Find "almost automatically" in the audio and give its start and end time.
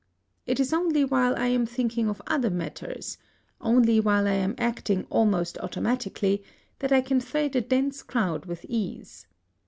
5.11-6.41